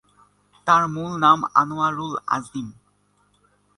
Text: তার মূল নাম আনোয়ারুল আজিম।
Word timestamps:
তার 0.67 0.83
মূল 0.87 1.11
নাম 1.19 1.39
আনোয়ারুল 1.55 2.13
আজিম। 2.27 2.67